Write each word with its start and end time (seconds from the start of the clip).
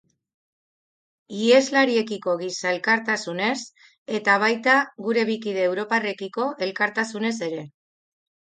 Iheslariekiko 1.41 2.33
giza 2.39 2.71
elkartasunez, 2.71 3.57
eta 4.21 4.39
baita 4.45 4.79
gure 5.09 5.29
bi 5.31 5.39
kide 5.45 5.65
europarrekiko 5.69 6.49
elkartasunez 6.69 7.37
ere. 7.51 7.65